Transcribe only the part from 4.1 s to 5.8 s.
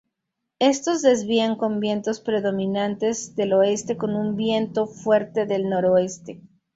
un viento fuerte del